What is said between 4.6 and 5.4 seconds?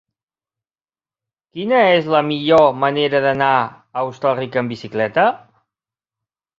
amb bicicleta?